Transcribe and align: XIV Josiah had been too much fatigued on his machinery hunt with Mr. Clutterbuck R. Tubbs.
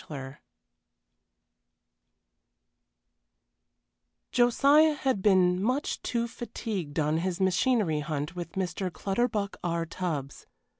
XIV 0.09 0.37
Josiah 4.31 4.95
had 4.95 5.21
been 5.21 5.57
too 6.01 6.21
much 6.21 6.27
fatigued 6.31 6.97
on 6.99 7.17
his 7.19 7.39
machinery 7.39 7.99
hunt 7.99 8.35
with 8.35 8.53
Mr. 8.53 8.91
Clutterbuck 8.91 9.57
R. 9.63 9.85
Tubbs. 9.85 10.47